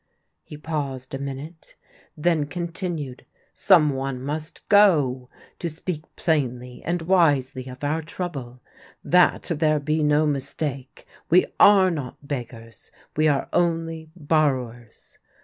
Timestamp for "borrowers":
14.15-15.19